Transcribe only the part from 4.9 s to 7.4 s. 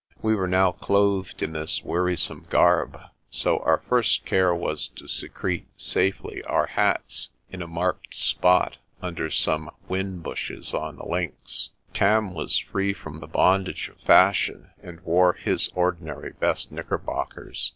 secrete safely our hats